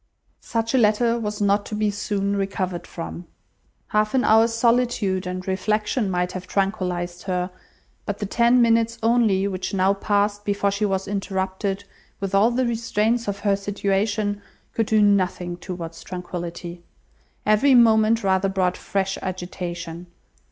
Such 0.39 0.73
a 0.73 0.79
letter 0.79 1.19
was 1.19 1.39
not 1.39 1.63
to 1.67 1.75
be 1.75 1.91
soon 1.91 2.35
recovered 2.35 2.87
from. 2.87 3.27
Half 3.89 4.15
an 4.15 4.23
hour's 4.23 4.51
solitude 4.51 5.27
and 5.27 5.47
reflection 5.47 6.09
might 6.09 6.31
have 6.31 6.47
tranquillized 6.47 7.25
her; 7.25 7.51
but 8.07 8.17
the 8.17 8.25
ten 8.25 8.63
minutes 8.63 8.97
only 9.03 9.47
which 9.47 9.75
now 9.75 9.93
passed 9.93 10.43
before 10.43 10.71
she 10.71 10.85
was 10.87 11.07
interrupted, 11.07 11.83
with 12.19 12.33
all 12.33 12.49
the 12.49 12.65
restraints 12.65 13.27
of 13.27 13.41
her 13.41 13.55
situation, 13.55 14.41
could 14.73 14.87
do 14.87 15.03
nothing 15.03 15.55
towards 15.57 16.01
tranquillity. 16.01 16.81
Every 17.45 17.75
moment 17.75 18.23
rather 18.23 18.49
brought 18.49 18.77
fresh 18.77 19.19
agitation. 19.21 20.07